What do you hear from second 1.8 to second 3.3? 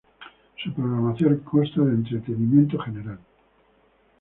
de entretenimiento general.